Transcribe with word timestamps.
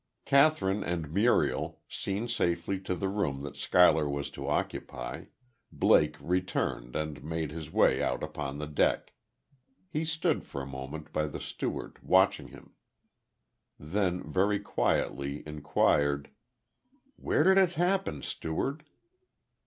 Kathryn 0.25 0.83
and 0.83 1.13
Muriel, 1.13 1.79
seen 1.87 2.27
safely 2.27 2.79
to 2.79 2.95
the 2.95 3.07
room 3.07 3.43
that 3.43 3.55
Schuyler 3.55 4.09
was 4.09 4.31
to 4.31 4.47
occupy, 4.49 5.25
Blake 5.71 6.15
returned 6.19 6.95
and 6.95 7.23
made 7.23 7.51
his 7.51 7.71
way 7.71 8.01
out 8.01 8.23
upon 8.23 8.57
the 8.57 8.65
deck. 8.65 9.13
He 9.91 10.03
stood 10.03 10.43
for 10.43 10.59
a 10.59 10.65
moment 10.65 11.13
by 11.13 11.27
the 11.27 11.39
steward, 11.39 11.99
watching 12.01 12.47
him. 12.47 12.73
Then 13.77 14.23
very 14.23 14.59
quietly 14.59 15.43
inquired: 15.45 16.31
"Where 17.17 17.43
did 17.43 17.59
it 17.59 17.73
happen, 17.73 18.23
Steward?" 18.23 18.83